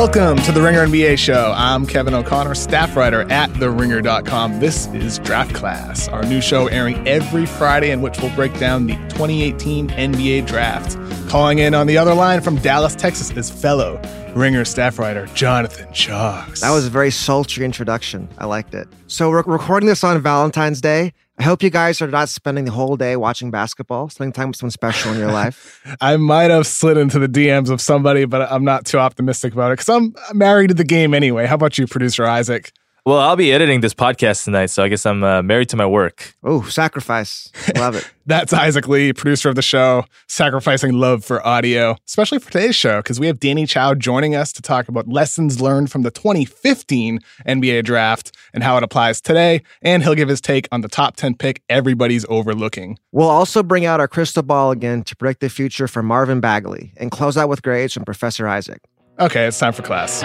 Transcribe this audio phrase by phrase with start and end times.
[0.00, 1.52] Welcome to the Ringer NBA show.
[1.54, 4.58] I'm Kevin O'Connor, staff writer at TheRinger.com.
[4.58, 8.86] This is Draft Class, our new show airing every Friday in which we'll break down
[8.86, 10.96] the 2018 NBA Draft.
[11.28, 14.00] Calling in on the other line from Dallas, Texas is fellow
[14.34, 16.60] Ringer staff writer Jonathan Tjarks.
[16.60, 18.26] That was a very sultry introduction.
[18.38, 18.88] I liked it.
[19.06, 21.12] So we're recording this on Valentine's Day.
[21.40, 24.56] I hope you guys are not spending the whole day watching basketball, spending time with
[24.56, 25.82] someone special in your life.
[26.02, 29.72] I might have slid into the DMs of somebody, but I'm not too optimistic about
[29.72, 31.46] it because I'm married to the game anyway.
[31.46, 32.72] How about you, producer Isaac?
[33.06, 35.86] Well, I'll be editing this podcast tonight, so I guess I'm uh, married to my
[35.86, 36.34] work.
[36.44, 37.50] Oh, sacrifice.
[37.76, 38.10] Love it.
[38.26, 42.98] That's Isaac Lee, producer of the show, sacrificing love for audio, especially for today's show,
[42.98, 47.20] because we have Danny Chau joining us to talk about lessons learned from the 2015
[47.48, 49.62] NBA draft and how it applies today.
[49.80, 52.98] And he'll give his take on the top 10 pick everybody's overlooking.
[53.12, 56.92] We'll also bring out our crystal ball again to predict the future for Marvin Bagley
[56.98, 58.82] and close out with grades from Professor Isaac.
[59.18, 60.22] Okay, it's time for class.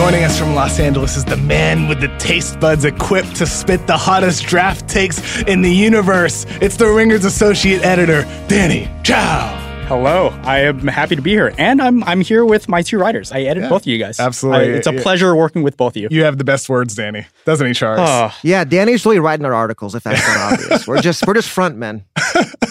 [0.00, 3.86] Joining us from Los Angeles is the man with the taste buds equipped to spit
[3.86, 6.46] the hottest draft takes in the universe.
[6.62, 9.69] It's the Ringer's associate editor, Danny Chau.
[9.90, 13.32] Hello, I am happy to be here, and I'm I'm here with my two writers.
[13.32, 14.20] I edit Yeah, both of you guys.
[14.20, 14.72] absolutely.
[14.72, 15.02] I- it's a Yeah.
[15.02, 16.06] pleasure working with both of you.
[16.12, 18.08] You have the best words, Danny, doesn't he, Charles?
[18.08, 20.86] Oh, Yeah, Danny's really writing our articles, if that's not obvious.
[20.86, 22.04] We're just we're just front men.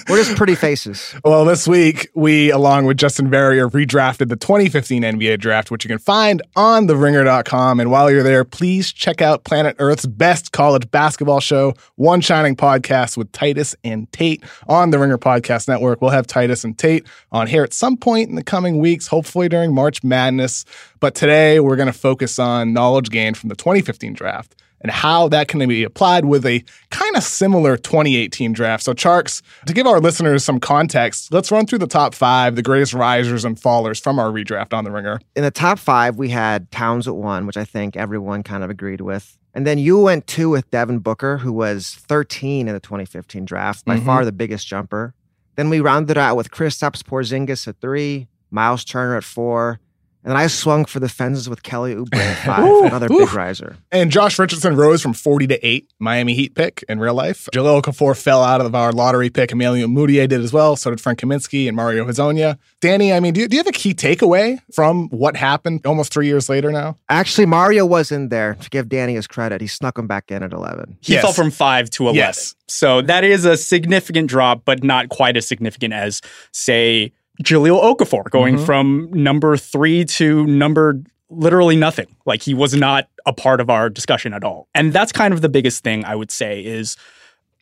[0.08, 1.14] We're just pretty faces.
[1.25, 5.90] Well, this week, we, along with Justin Verrier, redrafted the 2015 NBA draft, which you
[5.90, 7.80] can find on theringer.com.
[7.81, 12.56] And while you're there, please check out Planet Earth's best college basketball show, One Shining
[12.56, 16.02] Podcast with Titus and Tate on the Ringer Podcast Network.
[16.02, 19.49] We'll have Titus and Tate on here at some point in the coming weeks, hopefully
[19.49, 20.65] during March Madness.
[20.99, 25.27] But today, we're going to focus on knowledge gained from the 2015 draft and how
[25.27, 28.81] that can be applied with a kind of similar 2018 draft.
[28.84, 32.61] So, Tjarks, to give our listeners some context, let's run through the top five, the
[32.61, 35.19] greatest risers and fallers from our redraft on the ringer.
[35.35, 38.69] In the top five, we had Towns at one, which I think everyone kind of
[38.69, 39.35] agreed with.
[39.53, 43.84] And then you went two with Devin Booker, who was 13 in the 2015 draft,
[43.84, 44.05] by Mhm.
[44.05, 45.13] far the biggest jumper.
[45.59, 49.81] Then we rounded out with Chris Kristaps Porzingis at three, Miles Turner at four,
[50.24, 53.19] and then I swung for the fences with Kelly Oubre at five, Ooh, another ooh.
[53.19, 53.78] big riser.
[53.91, 57.47] And Josh Richardson rose from 40 to 8, Miami Heat pick in real life.
[57.53, 59.52] Jahlil Okafor fell out of our lottery pick.
[59.52, 60.75] Emilio Mudiay did as well.
[60.75, 62.58] So did Frank Kaminsky and Mario Hezonja.
[62.81, 66.12] Danny, I mean, do you, do you have a key takeaway from what happened almost
[66.13, 66.97] three years later now?
[67.09, 69.62] Actually, Mario was in there to give Danny his credit.
[69.62, 70.97] He snuck him back in at 11.
[71.02, 71.24] he Yes.
[71.24, 72.18] fell from five to eleven.
[72.18, 72.56] Yes.
[72.68, 76.22] So that is a significant drop, but not quite as significant as,
[76.52, 77.12] say,
[77.44, 78.66] Jahlil Okafor going Mhm.
[78.66, 82.07] from number three to number literally nothing.
[82.25, 84.67] Like he was not a part of our discussion at all.
[84.73, 86.97] And that's kind of the biggest thing I would say is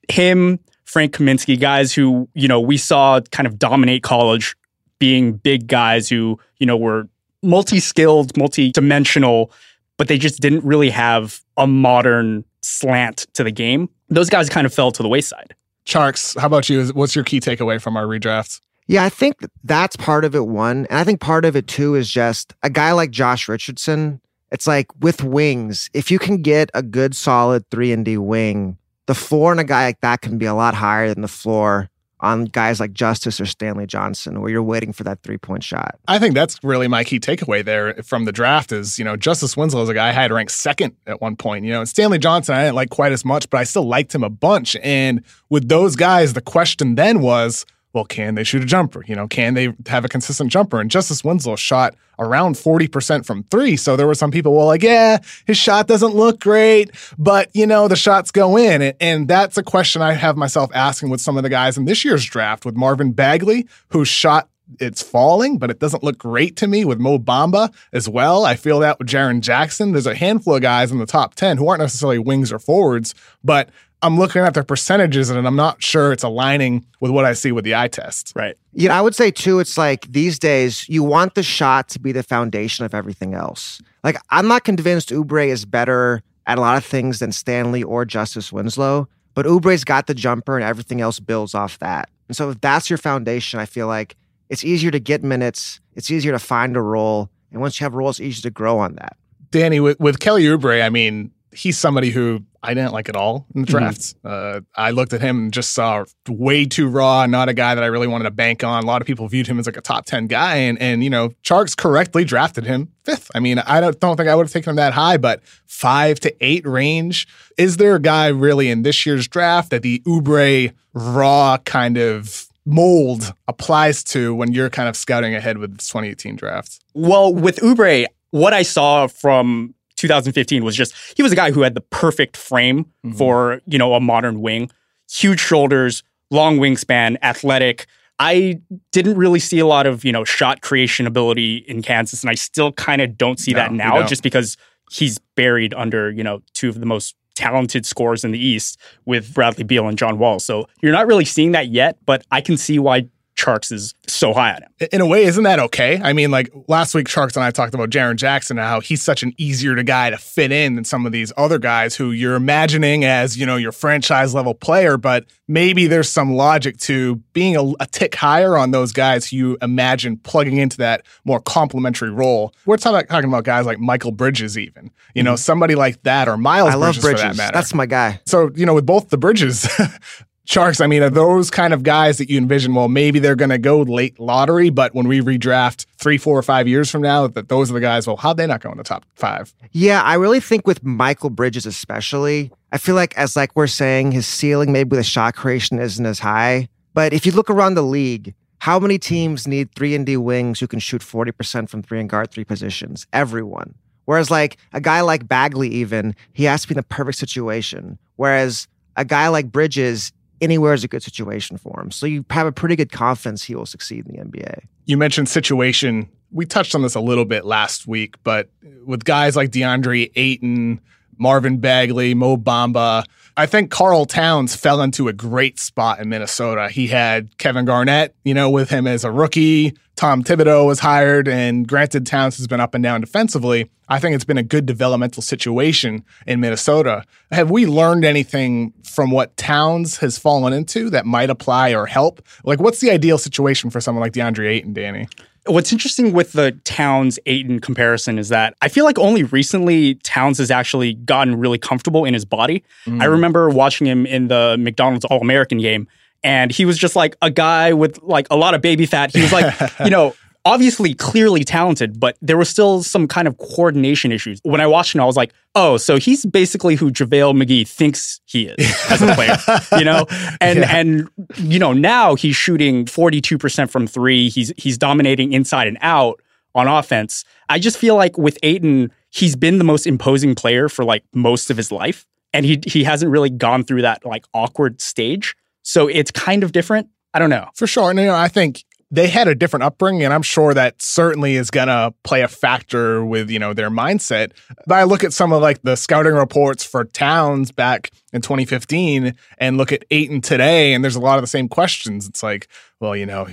[0.09, 4.55] him, Frank Kaminsky, guys who, you know, we saw kind of dominate college
[4.99, 7.07] being big guys who, you know, were
[7.43, 9.51] multi-skilled, multi-dimensional,
[9.97, 13.89] but they just didn't really have a modern slant to the game.
[14.09, 15.53] Those guys kind of fell to the wayside.
[15.85, 16.87] Tjarks, how about you?
[16.93, 18.61] What's your key takeaway from our redraft?
[18.87, 20.47] Yeah, I think that's part of it.
[20.47, 24.21] One, and I think part of it too is just a guy like Josh Richardson.
[24.51, 28.77] It's like with wings, if you can get a good solid three and D wing,
[29.05, 31.89] the floor on a guy like that can be a lot higher than the floor
[32.19, 35.99] on guys like Justice or Stanley Johnson, where you're waiting for that three point shot.
[36.07, 39.55] I think that's really my key takeaway there from the draft is, you know, Justice
[39.55, 42.17] Winslow is a guy I had ranked second at one point, you know, and Stanley
[42.17, 44.75] Johnson, I didn't like quite as much, but I still liked him a bunch.
[44.81, 47.65] And with those guys, the question then was,
[47.97, 49.03] well, can they shoot a jumper?
[49.08, 50.80] You know, can they have a consistent jumper?
[50.80, 53.75] And Justice Winslow shot around 40% from three.
[53.75, 57.66] So there were some people were like, yeah, his shot doesn't look great, but you
[57.66, 58.84] know, the shots go in.
[58.84, 61.85] And, and that's a question I have myself asking with some of the guys in
[61.85, 64.47] this year's draft with Marvin Bagley, who shot
[64.79, 68.46] it's falling, but it doesn't look great to me with Mo Bamba as well.
[68.46, 69.91] I feel that with Jaren Jackson.
[69.91, 73.16] There's a handful of guys in the top 10 who aren't necessarily wings or forwards,
[73.43, 73.70] but
[74.02, 77.52] I'm looking at their percentages and I'm not sure it's aligning with what I see
[77.52, 78.34] with the eye test.
[78.35, 78.55] Right.
[78.73, 81.99] You know, I would say too, it's like these days you want the shot to
[81.99, 83.82] be the foundation of everything else.
[84.03, 88.05] Like I'm not convinced Oubre is better at a lot of things than Stanley or
[88.05, 92.09] Justice Winslow, but Oubre's got the jumper and everything else builds off that.
[92.28, 94.16] And so if that's your foundation, I feel like
[94.50, 97.93] it's easier to get minutes, it's easier to find a role, and once you have
[97.93, 99.17] roles, it's easier to grow on that.
[99.52, 103.15] Danny, with, with Kelly Oubre, I mean, he's somebody who I didn't like it at
[103.15, 104.15] all in the drafts.
[104.23, 107.83] Uh, I looked at him and just saw way too raw, not a guy that
[107.83, 108.83] I really wanted to bank on.
[108.83, 110.55] A lot of people viewed him as like a top 10 guy.
[110.55, 113.31] And, and you know, Tjarks correctly drafted him fifth.
[113.33, 116.19] I mean, I don't, don't think I would have taken him that high, but five
[116.21, 117.27] to eight range.
[117.57, 122.47] Is there a guy really in this year's draft that the Oubre raw kind of
[122.65, 126.79] mold applies to when you're kind of scouting ahead with this 2018 draft?
[126.93, 131.61] Well, with Oubre, what I saw from 2015 was just he was a guy who
[131.61, 133.11] had the perfect frame mm-hmm.
[133.11, 134.72] for you know a modern wing,
[135.11, 137.85] huge shoulders, long wingspan, athletic.
[138.20, 138.61] I
[138.91, 142.35] didn't really see a lot of you know shot creation ability in Kansas, and I
[142.35, 144.58] still kind of don't see no, that now, just because
[144.90, 149.32] he's buried under you know two of the most talented scorers in the East with
[149.34, 150.40] Bradley Beal and John Wall.
[150.40, 153.08] So you're not really seeing that yet, but I can see why
[153.38, 154.90] Tjarks is so high on him.
[154.91, 155.99] In a way, isn't that okay?
[156.02, 159.02] I mean, like last week, Tjarks and I talked about Jaren Jackson and how he's
[159.02, 162.11] such an easier to guy to fit in than some of these other guys who
[162.11, 167.16] you're imagining as, you know, your franchise level player, but maybe there's some logic to
[167.34, 171.40] being a, a tick higher on those guys who you imagine plugging into that more
[171.40, 172.53] complementary role.
[172.66, 175.37] We're talking, talking about guys like Mikal Bridges, even, you know, mm-hmm.
[175.37, 177.53] somebody like that or Miles I Bridges, love Bridges for that matter.
[177.53, 178.19] That's my guy.
[178.25, 179.67] So, you know, with both the Bridges,
[180.47, 182.73] Tjarks, I mean, are those kind of guys that you envision?
[182.73, 186.41] Well, maybe they're going to go late lottery, but when we redraft three, four, or
[186.41, 188.08] five years from now, that those are the guys.
[188.08, 189.53] Well, how'd they not go in the top five?
[189.73, 194.14] Yeah, I really think with Mikal Bridges, especially, I feel like as like we're saying,
[194.14, 196.70] his ceiling maybe with a shot creation isn't as high.
[196.93, 200.61] But if you look around the league, how many teams need three and D wings
[200.61, 203.05] who can shoot forty percent from three and guard three positions?
[203.11, 203.76] Everyone.
[204.05, 208.00] Whereas like a guy like Bagley, even he has to be in the perfect situation.
[208.16, 211.91] Whereas a guy like Bridges, anywhere is a good situation for him.
[211.91, 214.61] So you have a pretty good confidence he will succeed in the NBA.
[214.85, 216.09] You mentioned situation.
[216.31, 218.49] We touched on this a little bit last week, but
[218.85, 220.81] with guys like DeAndre Ayton,
[221.17, 223.05] Marvin Bagley, Mo Bamba,
[223.39, 226.69] I think Karl Towns fell into a great spot in Minnesota.
[226.69, 229.78] He had Kevin Garnett, you know, with him as a rookie.
[229.95, 233.69] Tom Thibodeau was hired, and granted, Towns has been up and down defensively.
[233.89, 237.03] I think it's been a good developmental situation in Minnesota.
[237.31, 242.23] Have we learned anything from what Towns has fallen into that might apply or help?
[242.43, 245.07] Like, what's the ideal situation for someone like DeAndre Ayton, Danny?
[245.47, 250.38] What's interesting with the Towns Ayton comparison is that I feel like only recently Towns
[250.40, 252.64] has actually gotten really comfortable in his body.
[252.85, 253.02] Mm.
[253.02, 255.88] I remember watching him in the McDonald's All American game,
[256.24, 259.13] and he was just like a guy with like a lot of baby fat.
[259.13, 260.13] He was like, you know,
[260.48, 264.39] obviously clearly talented, but there was still some kind of coordination issues.
[264.44, 268.22] When I watched him, I was like, oh, so he's basically who JaVale McGee thinks
[268.25, 269.38] he is as a player,
[269.77, 270.05] you know?
[270.39, 270.75] And yeah.
[270.77, 274.29] and you know, now he's shooting 42% from three.
[274.29, 276.22] He's he's dominating inside and out
[276.53, 277.25] on offense.
[277.50, 281.50] I just feel like with Ayton, he's been the most imposing player for like most
[281.50, 282.05] of his life.
[282.34, 285.36] And he he hasn't really gone through that like awkward stage.
[285.63, 286.89] So it's kind of different.
[287.13, 287.50] I don't know.
[287.55, 287.89] For sure.
[287.89, 291.36] And you know, I think they had a different upbringing and i'm sure that certainly
[291.36, 294.31] is going to play a factor with you know their mindset.
[294.65, 299.13] But i look at some of like the scouting reports for towns back in 2015
[299.38, 302.07] and look at Ayton today and there's a lot of the same questions.
[302.07, 302.48] It's like
[302.79, 303.27] well you know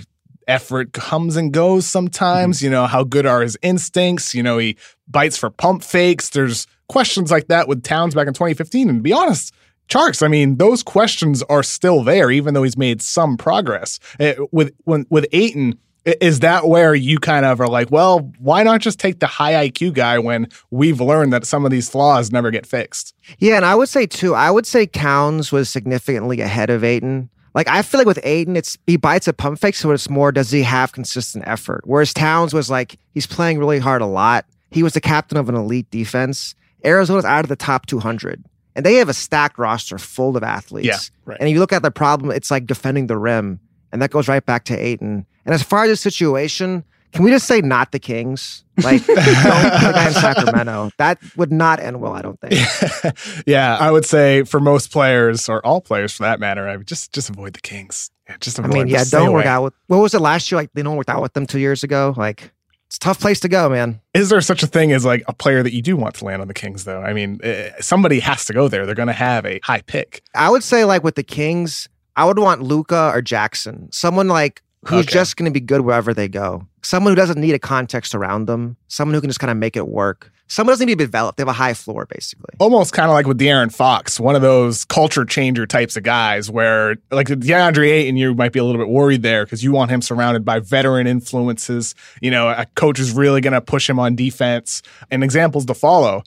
[0.46, 2.58] effort comes and goes sometimes.
[2.58, 2.64] Mm-hmm.
[2.64, 4.34] you know how good are his instincts?
[4.34, 4.76] You know he
[5.08, 6.30] bites for pump fakes.
[6.30, 9.54] There's questions like that with towns back in 2015 and to be honest
[9.88, 14.00] Tjarks, I mean, those questions are still there, even though he's made some progress.
[14.18, 18.32] It, eh, with when, with Ayton, is that where you kind of are like, well,
[18.38, 21.88] why not just take the high IQ guy when we've learned that some of these
[21.88, 23.14] flaws never get fixed?
[23.38, 27.30] Yeah, and I would say too, I would say Towns was significantly ahead of Ayton.
[27.54, 30.32] Like I feel like with Ayton, it's he bites a pump fake, so it's more
[30.32, 31.82] does he have consistent effort?
[31.84, 34.44] Whereas Towns was like he's playing really hard a lot.
[34.70, 36.54] He was the captain of an elite defense.
[36.84, 40.86] Arizona's out of the top 200 and they have a stacked roster full of athletes.
[40.86, 41.36] Yeah, right.
[41.40, 43.60] And if you look at the problem, it's like defending the rim,
[43.92, 45.26] and that goes right back to Ayton.
[45.44, 48.64] And as far as the situation, can we just say not the Kings?
[48.82, 50.90] Like, don't in Sacramento.
[50.98, 52.54] That would not end well, I don't think.
[53.46, 56.88] yeah, I would say for most players, or all players for that matter, I would
[56.88, 58.10] just just avoid the Kings.
[58.28, 58.72] Yeah, just avoid.
[58.72, 59.74] I mean, yeah, don't work out with.
[59.86, 60.56] What was it last year?
[60.60, 62.14] Like they don't work out with them two years ago.
[62.16, 62.52] Like
[62.94, 64.00] it's a tough place to go, man.
[64.14, 66.40] Is there such a thing as like a player that you do want to land
[66.40, 67.02] on the Kings, though?
[67.02, 68.86] I mean, eh, somebody has to go there.
[68.86, 70.22] They're going to have a high pick.
[70.32, 74.62] I would say, like with the Kings, I would want Luka or Jackson, someone like
[74.86, 75.12] who's okay.
[75.12, 76.66] just going to be good wherever they go.
[76.82, 78.76] Someone who doesn't need a context around them.
[78.88, 80.30] Someone who can just kind of make it work.
[80.46, 81.38] Someone doesn't need to be developed.
[81.38, 82.54] They have a high floor, basically.
[82.58, 86.50] Almost kind of like with De'Aaron Fox, one of those culture changer types of guys
[86.50, 89.90] where, like DeAndre Ayton, you might be a little bit worried there because you want
[89.90, 91.94] him surrounded by veteran influences.
[92.20, 95.74] You know, a coach is really going to push him on defense and examples to
[95.74, 96.22] follow.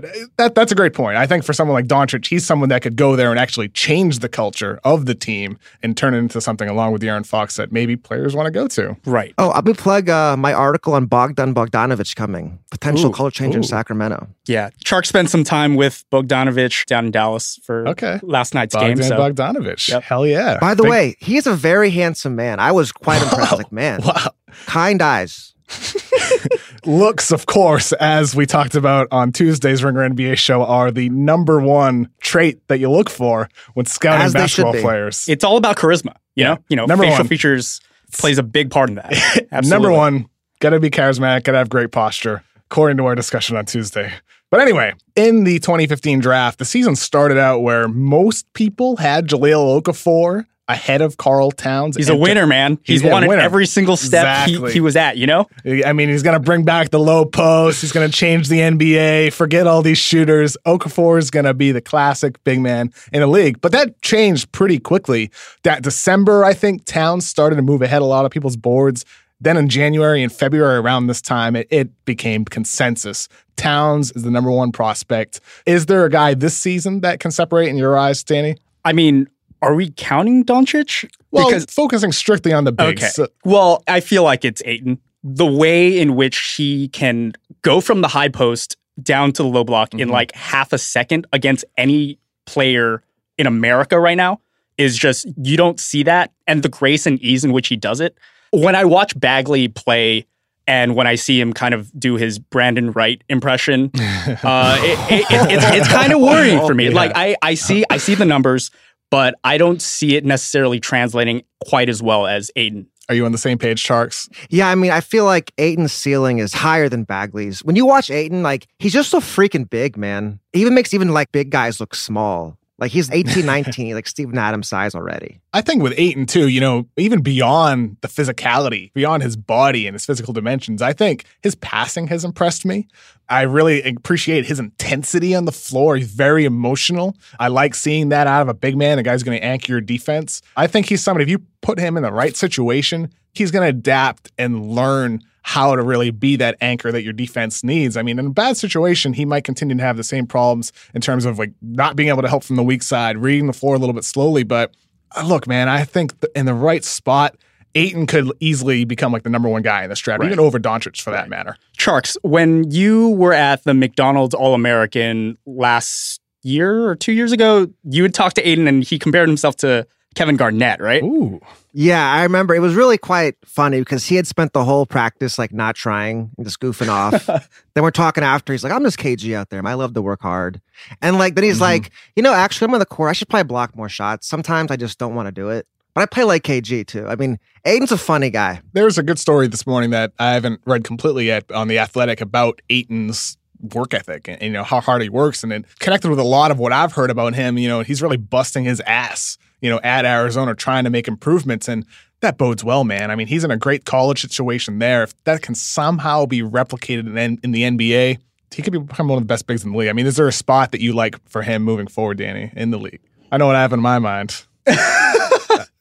[0.00, 0.06] But
[0.38, 1.16] that that's a great point.
[1.18, 4.20] I think for someone like Doncic, he's someone that could go there and actually change
[4.20, 7.72] the culture of the team and turn it into something along with De'Aaron Fox that
[7.72, 8.96] maybe players want to go to.
[9.04, 9.34] Right.
[9.38, 12.58] Oh, I'll be plug uh, my article on Bogdan Bogdanovich coming.
[12.70, 13.62] Potential Ooh, culture change in.
[13.62, 14.28] Sacramento.
[14.46, 14.70] Yeah.
[14.84, 18.18] Tjarks spent some time with Bogdanovich down in Dallas for Okay.
[18.22, 19.04] last night's Bogdan game.
[19.08, 19.88] So Bogdanovich.
[19.90, 20.02] Yep.
[20.02, 20.58] Hell yeah.
[20.60, 22.60] By the Big- way, he is a very handsome man.
[22.60, 23.52] I was quite impressed.
[23.58, 24.30] Like, man, Wow.
[24.66, 25.54] kind eyes.
[26.84, 31.60] Looks, of course, as we talked about on Tuesday's Ringer NBA show, are the number
[31.60, 35.26] one trait that you look for when scouting As basketball players.
[35.28, 36.14] it's all about charisma.
[36.34, 37.28] You know, you know, Number facial one.
[37.28, 37.80] features
[38.12, 39.12] plays a big part in that.
[39.52, 39.70] Absolutely.
[39.70, 40.26] Number one,
[40.60, 44.12] gotta be charismatic, gotta have great posture, according to our discussion on Tuesday.
[44.50, 49.80] But anyway, in the 2015 draft, the season started out where most people had Jaleel
[49.80, 51.96] Okafor ahead of Karl Towns.
[51.96, 52.78] He's a winner, man.
[52.82, 54.70] He's, He's won at every single step Exactly.
[54.70, 55.46] he, he was at, you know?
[55.84, 57.80] I mean, he's going to bring back the low post.
[57.80, 59.32] He's going to change the NBA.
[59.32, 60.56] Forget all these shooters.
[60.66, 63.60] Okafor is going to be the classic big man in the league.
[63.60, 65.30] But that changed pretty quickly.
[65.64, 69.04] That December, I think Towns started to move ahead a lot of people's boards.
[69.40, 73.28] Then in January and February, around this time, it, it became consensus.
[73.56, 75.40] Towns is the number one prospect.
[75.66, 78.56] Is there a guy this season that can separate in your eyes, Danny?
[78.84, 79.28] I mean,
[79.62, 81.08] are we counting Doncic?
[81.30, 83.02] Well, because focusing strictly on the bigs.
[83.02, 83.10] Okay.
[83.10, 84.98] So- Well, I feel like it's Ayton.
[85.24, 89.64] The way in which he can go from the high post down to the low
[89.64, 90.12] block in Mhm.
[90.12, 93.02] like half a second against any player
[93.38, 94.40] in America right now
[94.76, 96.32] is just, you don't see that.
[96.46, 98.16] And the grace and ease in which he does it.
[98.50, 100.26] When I watch Bagley play
[100.66, 105.20] and when I see him kind of do his Brandon Wright impression, uh, it, it,
[105.30, 106.90] it, it's, it's kind of worrying for me.
[106.90, 108.70] Like I, I see, I see the numbers,
[109.12, 112.88] but I don't see it necessarily translating quite as well as Ayton.
[113.10, 114.26] Are you on the same page, Tjarks?
[114.48, 117.62] Yeah, I mean, I feel like Ayton's ceiling is higher than Bagley's.
[117.62, 120.40] When you watch Ayton, like he's just so freaking big, man.
[120.54, 122.56] He even makes even like big guys look small.
[122.82, 125.40] Like he's 18, 19, like Steven Adams size already.
[125.52, 129.94] I think with Ayton too, you know, even beyond the physicality, beyond his body and
[129.94, 132.88] his physical dimensions, I think his passing has impressed me.
[133.28, 135.96] I really appreciate his intensity on the floor.
[135.96, 137.16] He's very emotional.
[137.38, 139.80] I like seeing that out of a big man, a guy's going to anchor your
[139.80, 140.42] defense.
[140.56, 143.68] I think he's somebody, if you put him in the right situation, he's going to
[143.68, 147.96] adapt and learn how to really be that anchor that your defense needs.
[147.96, 151.00] I mean, in a bad situation, he might continue to have the same problems in
[151.00, 153.74] terms of like not being able to help from the weak side, reading the floor
[153.74, 154.44] a little bit slowly.
[154.44, 154.72] But
[155.16, 157.36] uh, look, man, I think in the right spot,
[157.74, 160.26] Ayton could easily become like the number one guy in this draft, Right.
[160.26, 161.56] even over Doncic for that matter.
[161.78, 167.66] Tjarks, when you were at the McDonald's All American last year or two years ago,
[167.84, 171.02] you had talked to Ayton and he compared himself to Kevin Garnett, right?
[171.02, 171.40] Ooh,
[171.72, 175.38] Yeah, I remember it was really quite funny because he had spent the whole practice
[175.38, 177.26] like not trying and just goofing off.
[177.74, 178.52] then we're talking after.
[178.52, 179.66] He's like, I'm just cagey out there.
[179.66, 180.60] I love to work hard.
[181.00, 181.62] And like then he's Mhm.
[181.62, 183.10] like, you know, actually I'm on the court.
[183.10, 184.26] I should probably block more shots.
[184.26, 185.66] Sometimes I just don't want to do it.
[185.94, 187.06] But I play like KG too.
[187.06, 188.60] I mean, Ayton's a funny guy.
[188.72, 192.20] there's a good story this morning that I haven't read completely yet on the Athletic
[192.20, 193.36] about Ayton's
[193.74, 196.50] work ethic and, you know how hard he works and it connected with a lot
[196.50, 199.80] of what I've heard about him you know he's really busting his ass you know
[199.82, 201.86] at Arizona trying to make improvements and
[202.20, 203.10] that bodes well man.
[203.10, 205.02] I mean he's in a great college situation there.
[205.04, 208.18] If that can somehow be replicated in, in the NBA
[208.54, 209.88] he could become one of the best bigs in the league.
[209.88, 212.70] I mean is there a spot that you like for him moving forward Danny in
[212.70, 213.00] the league?
[213.30, 214.44] I know what I have in my mind.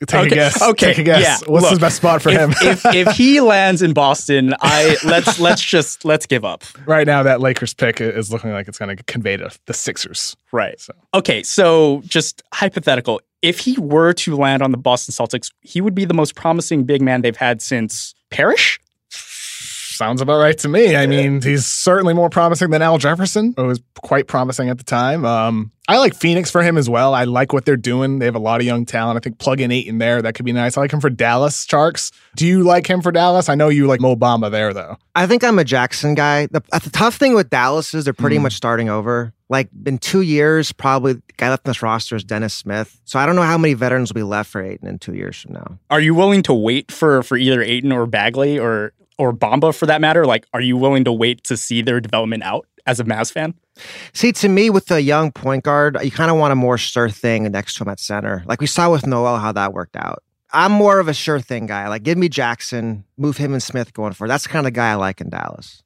[0.08, 0.62] Take Okay, a guess.
[0.64, 1.22] okay, take a guess.
[1.22, 2.50] yeah, what's look, the best spot for him?
[2.62, 6.64] if, if if he lands in Boston, I let's let's just let's give up.
[6.88, 10.36] right now that Lakers pick is looking like it's going to convey to the Sixers.
[10.52, 10.80] Right.
[10.80, 10.94] So.
[11.14, 13.22] Okay, so just hypothetical.
[13.42, 16.84] If he were to land on the Boston Celtics, he would be the most promising
[16.84, 18.80] big man they've had since Parish.
[19.10, 20.96] sounds about right to me.
[20.96, 24.84] I mean, he's certainly more promising than Al Jefferson, who was quite promising at the
[24.84, 25.26] time.
[25.26, 27.14] Um, I like Phoenix for him as well.
[27.14, 28.18] I like what they're doing.
[28.18, 29.18] They have a lot of young talent.
[29.18, 30.22] I think plug in eight in there.
[30.22, 30.76] That could be nice.
[30.78, 32.12] I like him for Dallas Tjarks.
[32.36, 33.48] Do you like him for Dallas?
[33.50, 34.98] I know you like Mo Bamba there though.
[35.14, 36.48] I think I'm a Jackson guy.
[36.48, 38.44] The, the tough thing with Dallas is they're pretty Mhm.
[38.44, 39.34] much starting over.
[39.52, 43.02] Like in two years, probably the guy left in this roster is Dennis Smith.
[43.04, 45.42] So I don't know how many veterans will be left for Ayton in two years
[45.42, 45.78] from now.
[45.90, 49.86] Are you willing to wait for for either Ayton or Bagley or or Bamba for
[49.88, 50.26] that matter?
[50.26, 53.54] Like, are you willing to wait to see their development out as a Mavs fan?
[54.14, 57.10] See, to me, with a young point guard, you kind of want a more sure
[57.10, 58.44] thing next to him at center.
[58.46, 60.24] Like we saw with Noel, how that worked out.
[60.54, 61.90] I'm more of a sure thing guy.
[61.90, 64.30] Like, give me Jackson, move him and Smith going for.
[64.30, 65.84] That's the kind of guy I like in Dallas.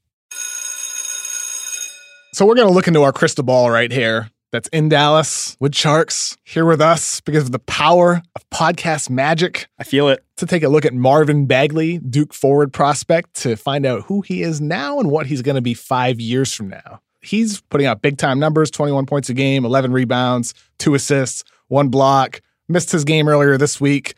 [2.35, 4.29] So we're going to look into our crystal ball right here.
[4.51, 9.67] That's in Dallas with Tjarks here with us because of the power of podcast magic.
[9.79, 10.21] I feel it.
[10.35, 14.41] to take a look at Marvin Bagley, Duke forward prospect, to find out who he
[14.41, 16.99] is now and what he's going to be five years from now.
[17.21, 21.87] he's putting out big time numbers 21 points a game, 11 rebounds, two assists, one
[21.87, 22.41] block.
[22.67, 24.13] Missed his game earlier this week,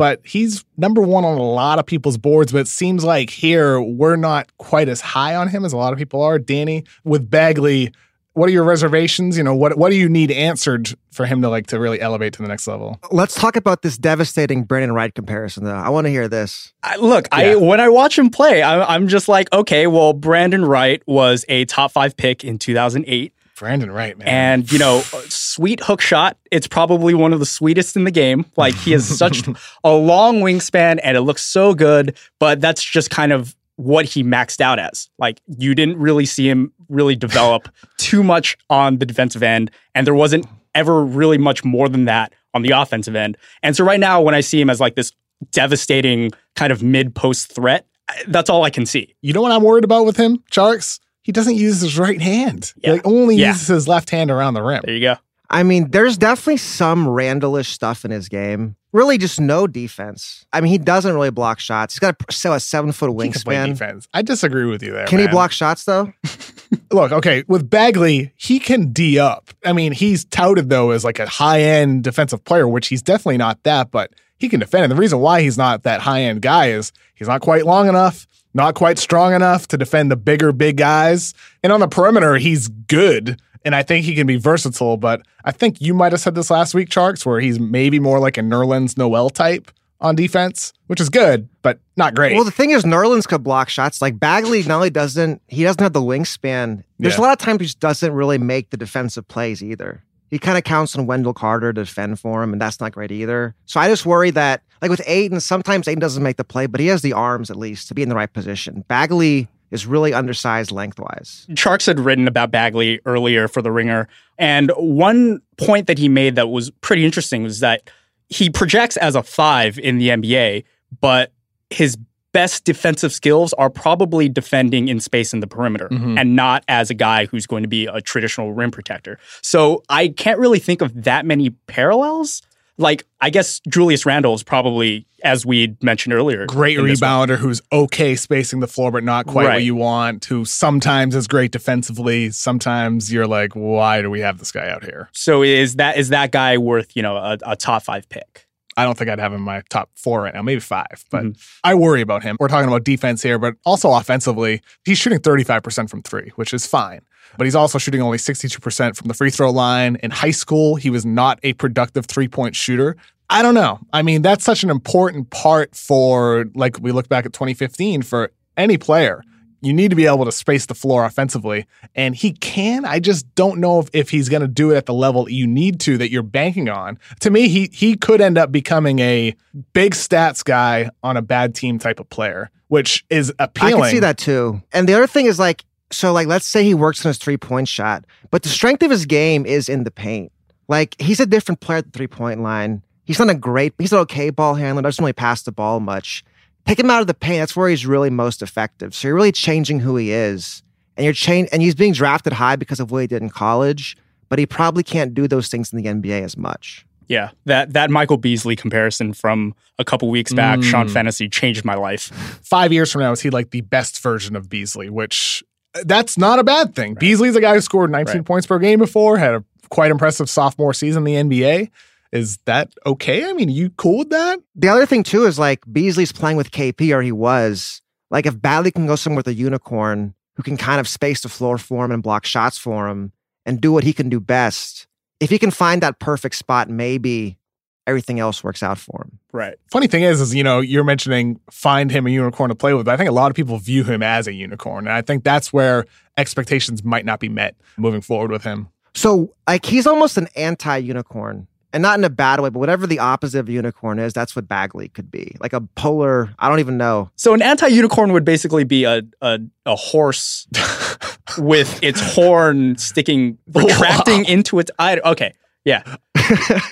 [0.00, 2.52] but he's number one on a lot of people's boards.
[2.52, 5.92] But it seems like here we're not quite as high on him as a lot
[5.92, 6.38] of people are.
[6.38, 7.92] Danny, with Bagley,
[8.32, 9.36] what are your reservations?
[9.36, 12.32] You know, what what do you need answered for him to like to really elevate
[12.32, 12.98] to the next level?
[13.10, 15.74] Let's talk about this devastating Brandon Wright comparison, though.
[15.74, 16.72] I want to hear this.
[16.82, 17.36] I, look, Yeah.
[17.36, 21.44] I when I watch him play, I, I'm just like, okay, well, Brandon Wright was
[21.50, 23.34] a top five pick in 2008.
[23.60, 24.26] Brandon Wright, man.
[24.26, 26.38] And, you know, sweet hook shot.
[26.50, 28.46] It's probably one of the sweetest in the game.
[28.56, 29.46] Like, he has such
[29.84, 34.24] a long wingspan and it looks so good, but that's just kind of what he
[34.24, 35.10] maxed out as.
[35.18, 40.06] Like, you didn't really see him really develop too much on the defensive end, and
[40.06, 43.36] there wasn't ever really much more than that on the offensive end.
[43.62, 45.12] And so, right now, when I see him as like this
[45.52, 47.86] devastating kind of mid post threat,
[48.26, 49.14] that's all I can see.
[49.20, 50.98] you know what I'm worried about with him, Tjarks?
[51.30, 52.72] He doesn't use his right hand.
[52.78, 52.88] Yeah.
[52.90, 53.52] He like, only Yeah.
[53.52, 54.82] uses his left hand around the rim.
[54.84, 55.14] There you go.
[55.48, 58.74] I mean, there's definitely some Randallish stuff in his game.
[58.92, 60.44] Really, just no defense.
[60.52, 61.94] I mean, he doesn't really block shots.
[61.94, 63.66] He's got a, still a seven foot He can play wingspan.
[63.68, 64.08] defense.
[64.12, 65.06] I disagree with you there.
[65.06, 66.12] Can he block shots though?
[66.90, 69.50] Look, okay, with Bagley, he can D up.
[69.64, 73.38] I mean, he's touted though as like a high end defensive player, which he's definitely
[73.38, 74.10] not that, but
[74.40, 74.84] he can defend.
[74.84, 77.88] And the reason why he's not that high end guy is he's not quite long
[77.88, 81.34] enough, not quite strong enough to defend the bigger, big guys.
[81.62, 83.40] And on the perimeter, he's good.
[83.64, 86.50] And I think he can be versatile, but I think you might have said this
[86.50, 89.70] last week, Tjarks, where he's maybe more like a Nerlens Noel type
[90.00, 92.34] on defense, which is good, but not great.
[92.34, 94.00] Well, the thing is, Nerlens could block shots.
[94.00, 96.84] Like Bagley not only doesn't, he doesn't have the wingspan.
[96.98, 97.20] There's Yeah.
[97.20, 100.02] a lot of times he just doesn't really make the defensive plays either.
[100.30, 103.10] He kind of counts on Wendell Carter to defend for him, and that's not great
[103.10, 103.54] either.
[103.66, 106.80] So I just worry that, like with Ayton, sometimes Ayton doesn't make the play, but
[106.80, 108.84] he has the arms at least to be in the right position.
[108.88, 111.46] Bagley is really undersized lengthwise.
[111.50, 114.08] Tjarks had written about Bagley earlier for the Ringer,
[114.38, 117.90] and one point that he made that was pretty interesting was that
[118.28, 120.64] he projects as a five in the NBA,
[121.00, 121.32] but
[121.70, 121.96] his
[122.32, 126.18] best defensive skills are probably defending in space in the perimeter Mhm.
[126.18, 129.18] and not as a guy who's going to be a traditional rim protector.
[129.42, 132.42] So I can't really think of that many parallels.
[132.78, 138.14] Like, I guess Julius Randle is probably, as we mentioned earlier, great rebounder who's okay
[138.16, 142.30] spacing the floor, but not quite what you want, who sometimes is great defensively.
[142.30, 145.10] Sometimes you're like, why do we have this guy out here?
[145.12, 148.46] So is that is that guy worth you know a, a top five pick?
[148.80, 151.24] I don't think I'd have him in my top four right now, maybe five, but
[151.24, 151.36] Mhm.
[151.62, 152.36] I worry about him.
[152.40, 156.66] We're talking about defense here, but also offensively, he's shooting 35% from three, which is
[156.66, 157.00] fine.
[157.36, 159.96] But he's also shooting only 62% from the free throw line.
[160.02, 162.96] In high school, he was not a productive three point shooter.
[163.28, 163.78] I don't know.
[163.92, 168.32] I mean, that's such an important part for, like, we look back at 2015 for
[168.56, 169.22] any player.
[169.62, 171.66] You need to be able to space the floor offensively.
[171.94, 172.84] And he can.
[172.84, 175.46] I just don't know if, if he's going to do it at the level you
[175.46, 176.98] need to that you're banking on.
[177.20, 179.34] To me, he he could end up becoming a
[179.72, 183.74] big stats guy on a bad team type of player, which is appealing.
[183.74, 184.62] I can see that too.
[184.72, 187.36] And the other thing is like, so like, let's say he works on his three
[187.36, 190.32] point shot, but the strength of his game is in the paint.
[190.68, 192.82] Like he's a different player at the three point line.
[193.04, 194.82] He's not a great, he's an okay ball handler.
[194.82, 196.24] Doesn't really pass the ball much.
[196.66, 197.40] Take him out of the paint.
[197.40, 198.94] That's where he's really most effective.
[198.94, 200.62] So you're really changing who he is,
[200.96, 203.96] and you're change, and he's being drafted high because of what he did in college.
[204.28, 206.86] But he probably can't do those things in the NBA as much.
[207.08, 210.64] Yeah, that that Michael Beasley comparison from a couple weeks back, Mm.
[210.64, 212.12] Sean Fantasy changed my life.
[212.44, 214.88] five years from now, is he like the best version of Beasley?
[214.88, 215.42] Which
[215.74, 216.94] uh, that's not a bad thing.
[216.94, 218.24] Beasley's a guy who scored 19 Right.
[218.24, 221.70] points per game before, had a quite impressive sophomore season in the NBA.
[222.12, 223.28] Is that okay?
[223.28, 224.40] I mean, you cool with that?
[224.54, 227.82] The other thing too is like Beasley's playing with KP, or he was.
[228.10, 231.28] Like if Bagley can go somewhere with a unicorn who can kind of space the
[231.28, 233.12] floor for him and block shots for him
[233.46, 234.88] and do what he can do best,
[235.20, 237.38] if he can find that perfect spot, maybe
[237.86, 239.18] everything else works out for him.
[239.32, 239.56] Right.
[239.70, 242.86] Funny thing is, is you know, you're mentioning find him a unicorn to play with.
[242.86, 245.24] But I think a lot of people view him as a unicorn, and I think
[245.24, 248.68] that's where expectations might not be met moving forward with him.
[248.94, 251.46] So like he's almost an anti-unicorn.
[251.72, 254.48] And not in a bad way, but whatever the opposite of unicorn is, that's what
[254.48, 255.36] Bagley could be.
[255.38, 257.10] Like a polar, I don't even know.
[257.14, 260.48] So an anti-unicorn would basically be a a, a horse
[261.38, 265.00] with its horn sticking retracting into its eye.
[265.04, 265.34] Okay.
[265.64, 265.82] Yeah.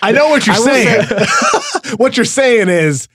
[0.03, 1.27] I know what you're I will saying.
[1.97, 3.09] what you're saying is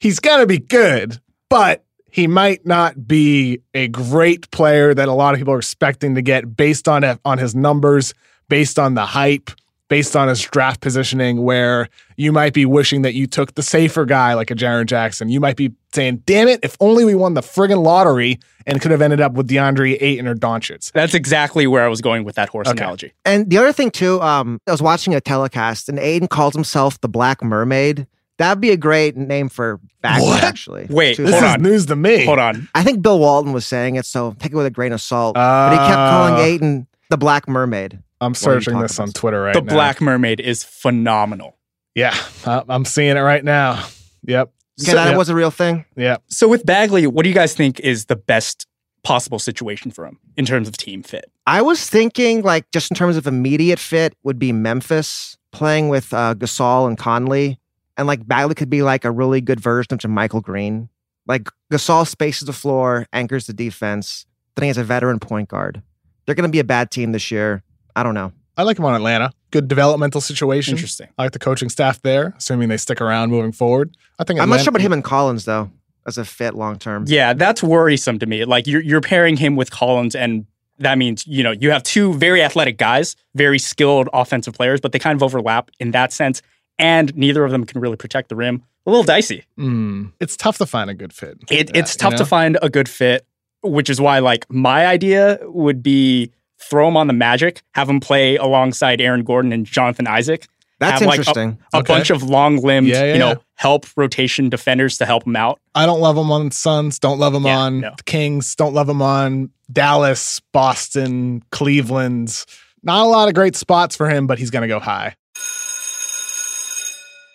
[0.00, 5.12] he's got to be good, but he might not be a great player that a
[5.12, 8.12] lot of people are expecting to get based on on his numbers,
[8.48, 9.50] based on the hype,
[9.92, 14.06] based on his draft positioning, where you might be wishing that you took the safer
[14.06, 15.28] guy like a Jaren Jackson.
[15.28, 18.90] You might be saying, damn it, if only we won the friggin' lottery and could
[18.90, 20.90] have ended up with DeAndre Ayton or Doncic.
[20.92, 22.78] That's exactly where I was going with that horse Okay.
[22.82, 23.12] analogy.
[23.26, 26.98] And the other thing too, um, I was watching a telecast, and Ayton calls himself
[27.02, 28.06] the Black Mermaid.
[28.38, 30.42] That'd be a great name for Bagley, What?
[30.42, 30.86] actually.
[30.88, 31.60] Wait, This Hold is on.
[31.62, 32.24] news to me.
[32.24, 32.66] Hold on.
[32.74, 35.34] I think Bill Walton was saying it, so take it with a grain of salt.
[35.34, 37.98] but he kept calling Uh, Ayton the Black Mermaid.
[38.22, 39.12] I'm searching this on?
[39.12, 39.66] Twitter right the now.
[39.66, 41.58] The Black Mermaid is phenomenal.
[41.94, 43.84] Yeah, I- I'm seeing it right now.
[44.24, 44.52] Yep.
[44.80, 45.18] Okay, So- that yep.
[45.18, 45.84] was a real thing.
[45.96, 46.22] Yep.
[46.28, 48.66] So with Bagley, what do you guys think is the best
[49.04, 51.30] possible situation for him in terms of team fit?
[51.46, 56.14] I was thinking, like, just in terms of immediate fit, would be Memphis playing with
[56.14, 57.58] uh, Gasol and Conley,
[57.96, 60.88] and like Bagley could be like a really good version of Michael Green.
[61.26, 64.24] Like Gasol spaces the floor, anchors the defense.
[64.56, 65.82] Then he has a veteran point guard.
[66.24, 67.62] They're going to be a bad team this year.
[67.96, 68.32] I don't know.
[68.56, 69.32] I like him on Atlanta.
[69.50, 70.72] Good developmental situation.
[70.76, 71.08] Interesting.
[71.18, 73.96] I like the coaching staff there, assuming they stick around moving forward.
[74.18, 75.70] I think I'm not sure about him and Collins though,
[76.06, 77.04] as a fit long term.
[77.06, 78.44] Yeah, that's worrisome to me.
[78.44, 80.46] Like you're you're pairing him with Collins, and
[80.78, 84.92] that means you know you have two very athletic guys, very skilled offensive players, but
[84.92, 86.42] they kind of overlap in that sense,
[86.78, 88.62] and neither of them can really protect the rim.
[88.84, 89.44] A little dicey.
[89.58, 91.38] Mm, it's tough to find a good fit.
[91.50, 92.18] It, Yeah, it's you tough know?
[92.18, 93.26] to find a good fit,
[93.62, 96.32] which is why like my idea would be
[96.70, 100.46] throw him on the Magic, have him play alongside Aaron Gordon and Jonathan Isaac.
[100.80, 101.58] That's have, like, a- interesting.
[101.72, 101.94] A Okay.
[101.94, 103.34] bunch of long limbed, Yeah, yeah, you know, yeah.
[103.54, 105.60] help rotation defenders to help him out.
[105.76, 106.98] I don't love him on Suns.
[106.98, 107.90] Don't love him Yeah, on no.
[107.96, 108.56] the Kings.
[108.56, 112.44] Don't love him on Dallas, Boston, Cleveland.
[112.82, 115.14] Not a lot of great spots for him, but he's going to go high.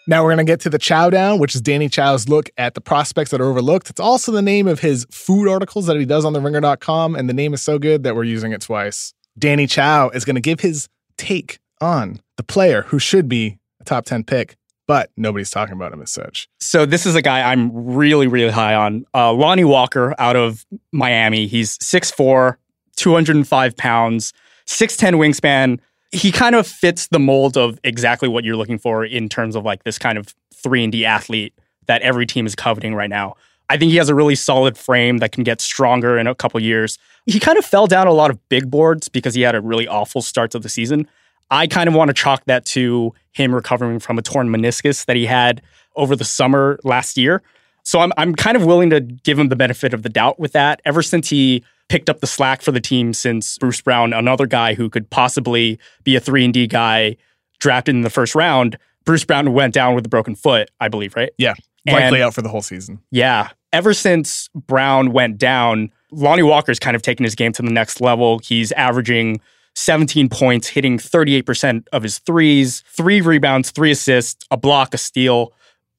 [0.10, 2.76] Now we're going to get to the Chau Down, which is Danny Chau's look at
[2.76, 3.90] the prospects that are overlooked.
[3.90, 7.28] It's also the name of his food articles that he does on the ringer.com, and
[7.28, 9.14] the name is so good that we're using it twice.
[9.38, 13.84] Danny Chau is going to give his take on the player who should be a
[13.84, 14.56] top 10 pick,
[14.88, 16.48] but nobody's talking about him as such.
[16.60, 19.06] So this is a guy I'm really, really high on.
[19.14, 21.48] Uh, Lonnie Walker out of Miami.
[21.48, 22.56] He's 6'4",
[22.96, 24.34] 205 pounds,
[24.66, 25.80] 6'10 wingspan.
[26.12, 29.66] He kind of fits the mold of exactly what you're looking for in terms of
[29.66, 31.54] like this kind of 3 and D athlete
[31.88, 33.36] that every team is coveting right now.
[33.70, 36.60] I think he has a really solid frame that can get stronger in a couple
[36.62, 36.98] years.
[37.26, 39.88] He kind of fell down a lot of big boards because he had a really
[39.88, 41.08] awful start to the season.
[41.52, 45.16] I kind of want to chalk that to him recovering from a torn meniscus that
[45.16, 45.62] he had
[45.96, 47.42] over the summer last year.
[47.84, 50.52] So I'm I'm kind of willing to give him the benefit of the doubt with
[50.54, 50.82] that.
[50.86, 54.74] Ever since he picked up the slack for the team since Bruce Brown, another guy
[54.74, 57.16] who could possibly be a 3 and D guy
[57.60, 61.16] drafted in the first round, Bruce Brown went down with a broken foot, I believe,
[61.16, 61.32] right?
[61.38, 61.54] Yeah,
[61.86, 63.00] And- likely out for the whole season.
[63.10, 63.50] Yeah.
[63.74, 68.00] Ever since Brown went down, Lonnie Walker's kind of taken his game to the next
[68.00, 68.40] level.
[68.40, 69.42] He's averaging
[69.76, 75.54] 17 points, hitting 38% of his threes, three rebounds, three assists, a block, a steal.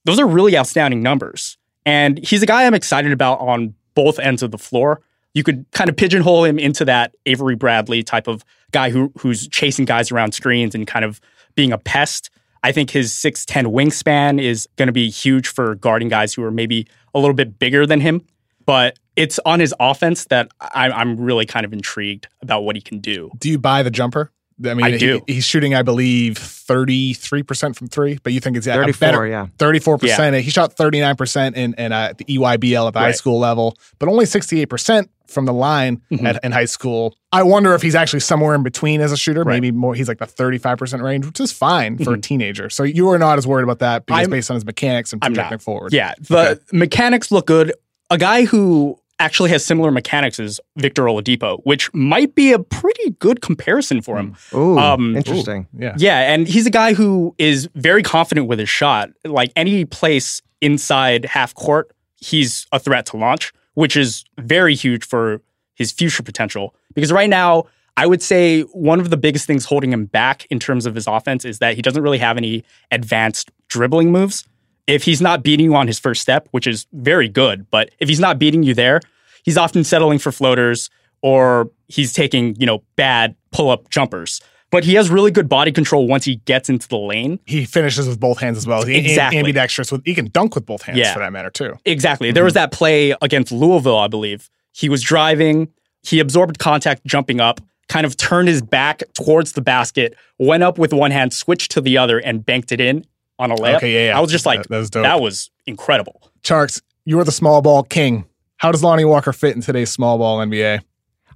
[0.04, 1.58] Those are really outstanding numbers.
[1.86, 5.00] And he's a guy I'm excited about on both ends of the floor.
[5.34, 9.46] You could kind of pigeonhole him into that Avery Bradley type of guy who who's
[9.48, 11.20] chasing guys around screens and kind of
[11.54, 12.30] being a pest.
[12.62, 16.50] I think his 6'10 wingspan is going to be huge for guarding guys who are
[16.50, 18.24] maybe a little bit bigger than him.
[18.66, 22.82] But it's on his offense that I, I'm really kind of intrigued about what he
[22.82, 23.30] can do.
[23.38, 24.30] Do you buy the jumper?
[24.64, 25.20] I mean, I he- do.
[25.26, 29.26] he's shooting, I believe, 33% from three, but you think it's yeah, a 34, better,
[29.26, 29.46] yeah.
[29.58, 30.40] 34%.
[30.40, 34.24] He shot 39% in, in uh, the EYBL at the high school level, but only
[34.24, 36.24] 68% from the line Mhm.
[36.24, 37.14] at, in high school.
[37.32, 39.42] I wonder if he's actually somewhere in between as a shooter.
[39.42, 39.54] Right.
[39.60, 42.22] Maybe more, he's like the 35% range, which is fine for a Mhm.
[42.22, 42.70] teenager.
[42.70, 45.22] So you are not as worried about that because I'm- based on his mechanics and
[45.22, 45.92] I'm projecting forward.
[45.92, 47.74] Yeah, the mechanics look good.
[48.10, 53.10] A guy who actually has similar mechanics as Victor Oladipo, which might be a pretty
[53.18, 54.36] good comparison for him.
[54.54, 55.66] Ooh, Um, interesting.
[55.76, 55.94] Yeah.
[55.98, 59.10] Yeah, and he's a guy who is very confident with his shot.
[59.24, 65.04] Like any place inside half court, he's a threat to launch, which is very huge
[65.04, 65.42] for
[65.74, 66.74] his future potential.
[66.94, 67.64] Because right now,
[67.96, 71.06] I would say one of the biggest things holding him back in terms of his
[71.08, 74.46] offense is that he doesn't really have any advanced dribbling moves.
[74.88, 78.08] If he's not beating you on his first step, which is very good, but if
[78.08, 79.00] he's not beating you there,
[79.44, 80.90] he's often settling for floaters
[81.22, 84.40] or he's taking, you know, bad pull-up jumpers.
[84.70, 87.38] But he has really good body control once he gets into the lane.
[87.46, 88.82] He finishes with both hands as well.
[88.84, 89.38] He, Exactly.
[89.38, 89.92] Ambidextrous.
[89.92, 91.12] With, he can dunk with both hands Yeah.
[91.12, 91.78] for that matter, too.
[91.84, 92.32] Exactly.
[92.32, 92.70] There was mm-hmm.
[92.70, 94.50] that play against Louisville, I believe.
[94.72, 95.68] He was driving,
[96.02, 100.78] he absorbed contact jumping up, kind of turned his back towards the basket, went up
[100.78, 103.04] with one hand, switched to the other, and banked it in
[103.38, 103.76] on a layup.
[103.76, 104.18] Okay, yeah, yeah.
[104.18, 105.02] I was just like, That- that was dope.
[105.04, 106.30] that was incredible.
[106.42, 108.24] Tjarks, you're the small ball king.
[108.58, 110.80] How does Lonnie Walker fit in today's small ball NBA?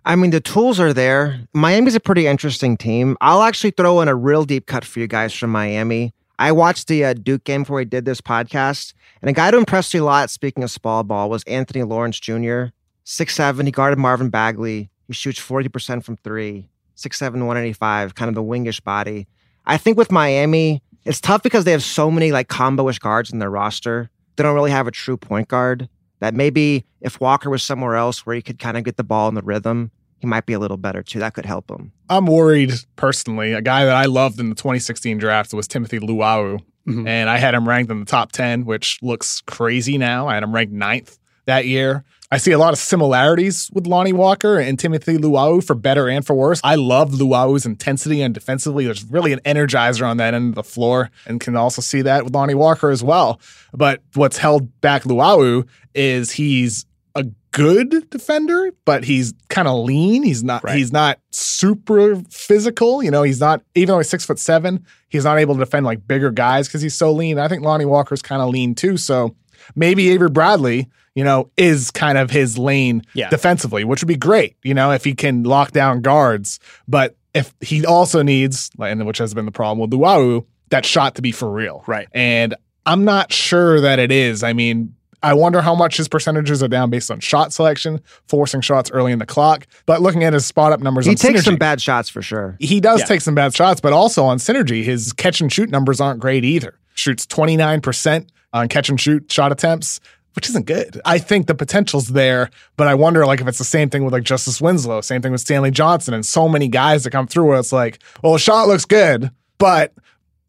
[0.05, 1.41] I mean, the tools are there.
[1.53, 3.17] Miami's a pretty interesting team.
[3.21, 6.13] I'll actually throw in a real deep cut for you guys from Miami.
[6.41, 9.59] I watched the uh, Duke game before we did this podcast, and a guy who
[9.59, 12.65] impressed me a lot, speaking of small ball, was Anthony Lawrence Jr.
[13.05, 13.67] Six seven.
[13.67, 14.91] He guarded Marvin Bagley.
[15.07, 16.69] He shoots 40% from three.
[16.97, 19.29] Six seven, 185, kind of a wingish body.
[19.67, 23.39] I think with Miami, it's tough because they have so many like combo-ish guards in
[23.39, 24.11] their roster.
[24.37, 25.89] They don't really have a true point guard
[26.21, 29.29] that maybe if Walker was somewhere else where he could kind of get the ball
[29.29, 31.19] in the rhythm, he might be a little better too.
[31.19, 31.93] That could help him.
[32.09, 33.53] I'm worried personally.
[33.53, 37.09] A guy that I loved in the 2016 draft was Timothy Luwawu, Mhm.
[37.09, 40.29] and I had him ranked in the top 10, which looks crazy now.
[40.29, 42.05] I had him ranked ninth that year.
[42.33, 46.27] I see a lot of similarities with Lonnie Walker and Timothy Luwawu for better and
[46.27, 46.63] for worse.
[46.65, 48.87] I love Luwawu's intensity and defensively.
[48.87, 52.25] There's really an energizer on that end of the floor and can also see that
[52.25, 53.39] with Lonnie Walker as well.
[53.75, 60.23] But what's held back Luwawu is he's a good defender, but he's kind of lean.
[60.23, 60.79] He's not Right.
[60.79, 63.03] he's not super physical.
[63.03, 65.85] You know, he's not even though he's six foot seven, he's not able to defend
[65.85, 67.39] like bigger guys because he's so lean.
[67.39, 68.97] I think Lonnie Walker's kind of lean too.
[68.97, 69.37] So
[69.77, 73.29] maybe Avery Bradley, you know, is kind of his lane Yeah.
[73.29, 76.59] defensively, which would be great, you know, if he can lock down guards.
[76.89, 81.15] But if he also needs, and which has been the problem with Luwawu, that shot
[81.17, 81.85] to be for real.
[81.87, 82.09] Right.
[82.13, 82.55] And
[82.87, 84.43] I'm not sure that it is.
[84.43, 88.61] I mean, I wonder how much his percentages are down based on shot selection, forcing
[88.61, 89.67] shots early in the clock.
[89.87, 92.23] But looking at his spot up numbers, He on takes Synergy, some bad shots for
[92.23, 92.57] sure.
[92.59, 93.07] he does Yeah.
[93.07, 96.45] take some bad shots, but also on Synergy, his catch and shoot numbers aren't great
[96.45, 96.75] either.
[96.95, 100.01] Shoots 29% on catch and shoot shot attempts,
[100.35, 101.01] which isn't good.
[101.05, 104.13] I think the potential's there, but I wonder like if it's the same thing with
[104.13, 107.47] like Justice Winslow, same thing with Stanley Johnson, and so many guys that come through
[107.47, 109.93] where it's like, well, the shot looks good, but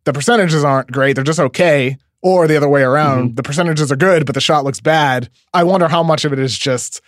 [0.05, 1.13] the percentages aren't great.
[1.13, 1.97] They're just okay.
[2.21, 3.35] Or the other way around, mm-hmm.
[3.35, 5.29] the percentages are good, but the shot looks bad.
[5.53, 7.01] I wonder how much of it is just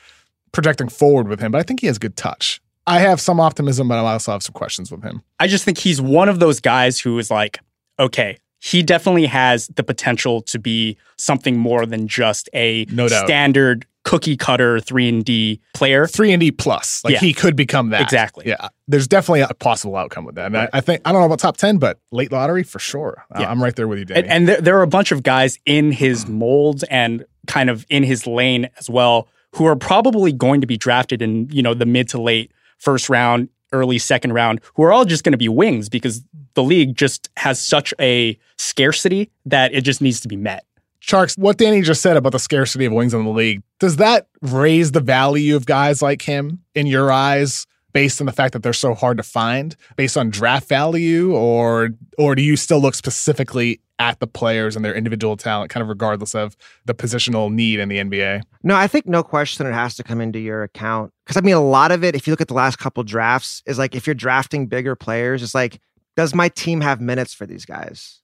[0.52, 2.62] projecting forward with him, but I think he has good touch.
[2.88, 5.24] I have some optimism, but I also have some questions with him.
[5.40, 7.60] I just think he's one of those guys who is like,
[7.98, 13.86] okay, he definitely has the potential to be something more than just a No standard
[14.04, 16.08] cookie cutter three and D player.
[16.08, 17.20] Three and D plus, like Yeah.
[17.20, 18.48] he could become that Exactly.
[18.48, 20.48] Yeah, there's definitely a possible outcome with that.
[20.48, 23.24] And I, I think I don't know about top ten, but late lottery for sure.
[23.40, 23.52] Yeah.
[23.52, 24.22] I'm right there with you, Danny.
[24.22, 27.86] And, and there, there are a bunch of guys in his mold and kind of
[27.90, 31.76] in his lane as well who are probably going to be drafted in, you know,
[31.76, 35.38] the mid to late first round, early second round, who are all just going to
[35.38, 36.24] be wings because
[36.56, 40.66] the league just has such a scarcity that it just needs to be met.
[41.02, 44.28] Tjarks, what Danny just said about the scarcity of wings in the league, does that
[44.42, 48.62] raise the value of guys like him in your eyes based on the fact that
[48.62, 52.94] they're so hard to find, based on draft value, or or do you still look
[52.94, 57.80] specifically at the players and their individual talent, kind of regardless of the positional need
[57.80, 58.42] in the NBA?
[58.64, 61.14] No, I think no question it has to come into your account.
[61.26, 63.64] Because I mean, a lot of it, if you look at the last couple drafts,
[63.66, 65.80] is like if you're drafting bigger players, it's like,
[66.18, 68.20] does my team have minutes for these guys?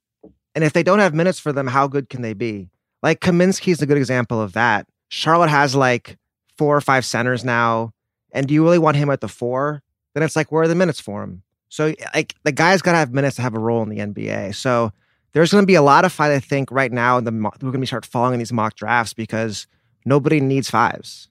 [0.54, 2.70] And if they don't have minutes for them, how good can they be?
[3.02, 4.86] Like Kaminsky is a good example of that.
[5.08, 6.18] Charlotte has like
[6.58, 7.94] four or five centers now.
[8.32, 9.84] And do you really want him at the four?
[10.14, 11.44] Then it's like, where are the minutes for him?
[11.70, 14.56] So like the guy's got to have minutes to have a role in the NBA.
[14.56, 14.92] So
[15.34, 17.22] there's going to be a lot of fight, I think, right now.
[17.22, 19.68] The we're going to start following these mock drafts because
[20.06, 21.30] nobody needs fives.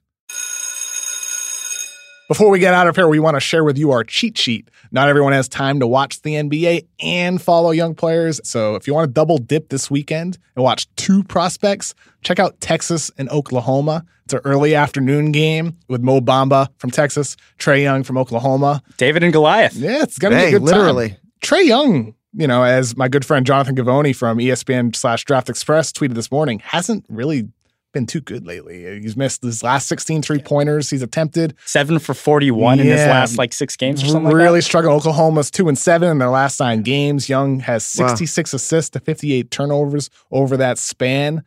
[2.31, 4.69] Before we get out of here, we want to share with you our cheat sheet.
[4.89, 8.39] Not everyone has time to watch the NBA and follow young players.
[8.45, 12.57] So if you want to double dip this weekend and watch two prospects, check out
[12.61, 14.05] Texas and Oklahoma.
[14.23, 18.81] It's an early afternoon game with Mo Bamba from Texas, Trae Young from Oklahoma.
[18.95, 19.75] David and Goliath.
[19.75, 21.09] Yeah, it's gonna Hey, be a good literally.
[21.09, 21.17] time.
[21.41, 25.91] Trae Young, you know, as my good friend Jonathan Givony from ESPN slash Draft Express
[25.91, 27.49] tweeted this morning, hasn't really
[27.91, 28.99] been too good lately.
[29.01, 31.55] He's missed his last 16 three pointers he's attempted.
[31.65, 34.95] Seven for 41 in his last like six games or something really like struggling.
[34.95, 37.29] Oklahoma's two and seven in their last nine games.
[37.29, 38.07] Young has Wow.
[38.07, 41.43] 66 assists to 58 turnovers over that span.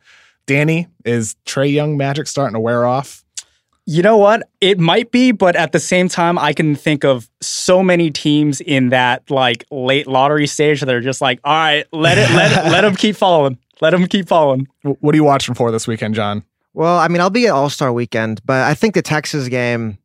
[0.47, 3.23] Danny, is Trae Young magic starting to wear off?
[3.87, 4.49] You know what?
[4.61, 8.59] It might be, but at the same time, I can think of so many teams
[8.59, 12.51] in that like late lottery stage that are just like, all right, let it, let
[12.51, 13.59] it, let them keep following.
[13.81, 14.67] Let them keep falling.
[14.83, 16.43] What are you watching for this weekend, John?
[16.73, 19.97] Well, I mean, I'll be at All Star Weekend, but I think the Texas game.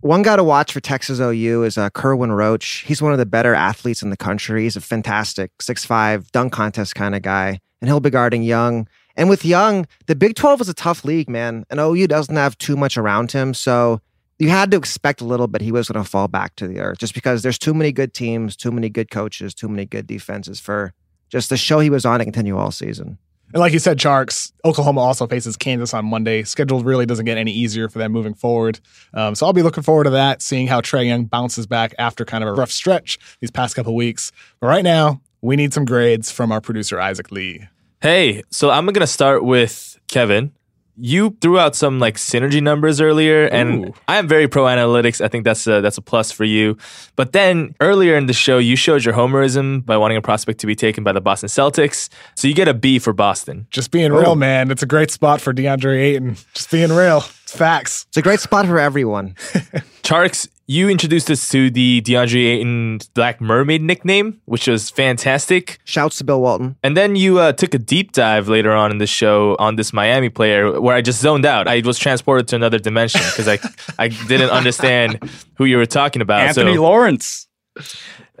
[0.00, 2.84] One guy to watch for Texas OU is uh, Kerwin Roach.
[2.86, 4.64] He's one of the better athletes in the country.
[4.64, 8.86] He's a fantastic six-five dunk contest kind of guy, and he'll be guarding Young.
[9.16, 12.58] And with Young, the Big Twelve is a tough league, man, and OU doesn't have
[12.58, 14.02] too much around him, so
[14.38, 16.80] you had to expect a little bit he was going to fall back to the
[16.80, 20.06] earth, just because there's too many good teams, too many good coaches, too many good
[20.06, 20.92] defenses for
[21.34, 23.18] just the show he was on to continue all season.
[23.52, 26.44] And like you said, Tjarks, Oklahoma also faces Kansas on Monday.
[26.44, 28.78] Schedule really doesn't get any easier for them moving forward.
[29.14, 32.24] Um, so I'll be looking forward to that, seeing how Trae Young bounces back after
[32.24, 34.30] kind of a rough stretch these past couple weeks.
[34.60, 37.66] But right now, we need some grades from our producer, Isaac Lee.
[38.00, 40.52] Hey, so I'm going to start with Kevin.
[40.96, 43.94] You threw out some like synergy numbers earlier, and Ooh.
[44.06, 45.20] I am very pro analytics.
[45.20, 46.76] I think that's a, that's a plus for you.
[47.16, 50.66] But then earlier in the show, you showed your homerism by wanting a prospect to
[50.66, 52.08] be taken by the Boston Celtics.
[52.36, 53.66] So you get a B for Boston.
[53.70, 54.34] Just being real, oh.
[54.34, 54.70] man.
[54.70, 56.36] It's a great spot for DeAndre Ayton.
[56.54, 57.24] Just being real.
[57.44, 58.06] It's facts.
[58.08, 59.34] It's a great spot for everyone.
[60.02, 65.78] Tjarks, you introduced us to the DeAndre Ayton Black Mermaid nickname, which was fantastic.
[65.84, 66.76] Shouts to Bill Walton.
[66.82, 69.92] And then you uh, took a deep dive later on in the show on this
[69.92, 71.68] Miami player where I just zoned out.
[71.68, 73.58] I was transported to another dimension because I,
[74.02, 76.40] I didn't understand who you were talking about.
[76.40, 77.46] Anthony so Lawrence.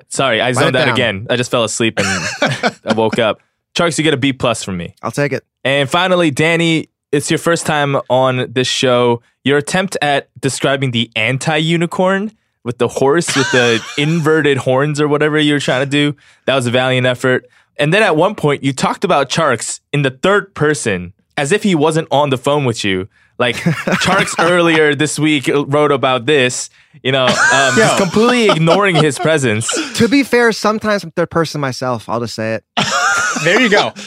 [0.08, 1.26] sorry, I zoned out again.
[1.28, 2.06] I just fell asleep and
[2.86, 3.40] I woke up.
[3.74, 4.94] Tjarks, you get a B plus from me.
[5.02, 5.44] I'll take it.
[5.62, 9.22] And finally, Danny, it's your first time on this show.
[9.44, 12.32] Your attempt at describing the anti unicorn
[12.64, 16.56] with the horse with the inverted horns or whatever you were trying to do, that
[16.56, 17.46] was a valiant effort.
[17.76, 21.62] And then at one point, you talked about Tjarks in the third person as if
[21.62, 23.08] he wasn't on the phone with you.
[23.38, 26.70] Like Tjarks earlier this week wrote about this,
[27.02, 29.68] you know, um, completely ignoring his presence.
[29.98, 32.08] To be fair, sometimes I'm third person myself.
[32.08, 32.64] I'll just say it.
[33.42, 33.92] There you go.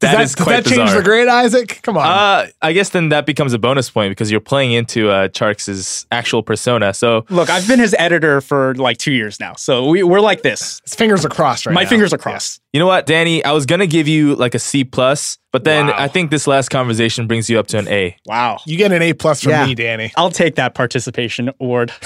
[0.00, 1.78] That is does quite that change the grade, Isaac?
[1.82, 2.04] Come on.
[2.04, 6.04] Uh, I guess then that becomes a bonus point because you're playing into uh, Tjarks'
[6.10, 6.92] actual persona.
[6.94, 9.54] So Look, I've been his editor for like two years now.
[9.54, 10.80] So we, we're like this.
[10.84, 11.88] His fingers are crossed right My now.
[11.90, 12.60] fingers are crossed.
[12.72, 13.44] you know what, Danny?
[13.44, 15.94] I was gonna give you like a C plus, but then Wow.
[15.96, 18.16] I think this last conversation brings you up to an A.
[18.26, 18.58] Wow.
[18.66, 19.66] You get an A plus from Yeah.
[19.66, 20.12] me, Danny.
[20.16, 21.92] I'll take that participation award.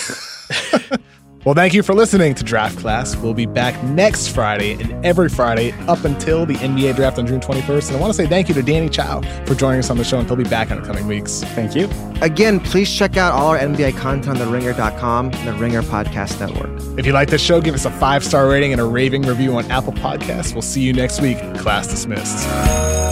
[1.44, 3.16] Well, thank you for listening to Draft Class.
[3.16, 7.40] We'll be back next Friday and every Friday up until the NBA draft on June
[7.40, 7.88] 21st.
[7.88, 10.04] And I want to say thank you to Danny Chau for joining us on the
[10.04, 11.42] show, and he'll be back in the coming weeks.
[11.42, 11.88] Thank you.
[12.20, 16.70] Again, please check out all our NBA content on theringer.com and the Ringer Podcast Network.
[16.96, 19.56] If you like this show, give us a five star rating and a raving review
[19.56, 20.52] on Apple Podcasts.
[20.52, 21.38] We'll see you next week.
[21.56, 23.11] Class dismissed.